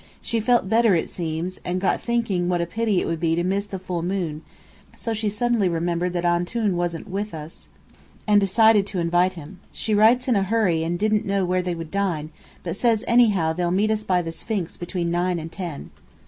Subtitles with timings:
[0.19, 3.43] She felt better, it seems, and got thinking what a pity it would be to
[3.43, 4.41] miss the full moon,
[4.97, 7.69] so she suddenly remembered that 'Antoun' wasn't with us,
[8.25, 9.59] and decided to invite him.
[9.71, 12.31] She writes in a hurry and didn't know where they would dine,
[12.63, 15.91] but says anyhow they'll meet us by the Sphinx between nine and ten."